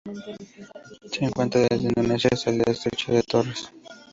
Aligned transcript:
Se 1.11 1.23
encuentra 1.23 1.61
desde 1.69 1.89
Indonesia 1.95 2.31
hasta 2.33 2.49
el 2.49 2.61
Estrecho 2.65 3.11
de 3.13 3.21
Torres. 3.21 3.71